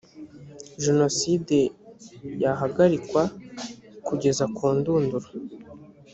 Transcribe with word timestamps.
jenoside 0.83 1.57
yahagarikwa 2.43 3.21
kugeza 4.07 4.43
kundunduro 4.55 5.29